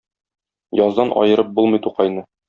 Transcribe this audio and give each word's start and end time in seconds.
Яздан 0.79 1.13
аерып 1.23 1.51
булмый 1.59 1.83
Тукайны! 1.89 2.25